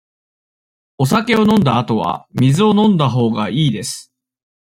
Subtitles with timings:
[0.97, 4.11] お酒を飲んだあとは、水を飲んだほうがいいです。